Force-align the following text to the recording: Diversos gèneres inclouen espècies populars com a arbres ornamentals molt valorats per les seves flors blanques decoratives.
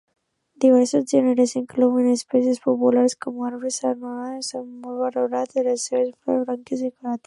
Diversos 0.63 1.03
gèneres 1.11 1.53
inclouen 1.59 2.07
espècies 2.13 2.63
populars 2.65 3.17
com 3.27 3.39
a 3.39 3.47
arbres 3.51 3.79
ornamentals 3.93 4.51
molt 4.67 5.03
valorats 5.07 5.59
per 5.59 5.69
les 5.73 5.89
seves 5.91 6.13
flors 6.21 6.49
blanques 6.49 6.87
decoratives. 6.87 7.19